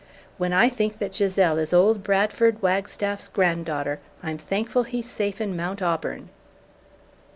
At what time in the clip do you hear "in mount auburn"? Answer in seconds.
5.39-6.29